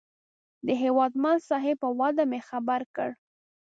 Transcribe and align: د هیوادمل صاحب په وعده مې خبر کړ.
د 0.65 0.67
هیوادمل 0.81 1.37
صاحب 1.49 1.77
په 1.83 1.89
وعده 1.99 2.23
مې 2.31 2.39
خبر 2.49 2.81
کړ. 2.95 3.09